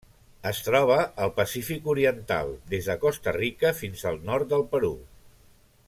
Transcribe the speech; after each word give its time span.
Es 0.51 0.61
troba 0.67 0.95
al 1.25 1.33
Pacífic 1.35 1.89
oriental: 1.93 2.49
des 2.73 2.89
de 2.91 2.97
Costa 3.05 3.35
Rica 3.39 3.75
fins 3.83 4.07
al 4.13 4.19
nord 4.31 4.53
del 4.55 4.67
Perú. 4.73 4.93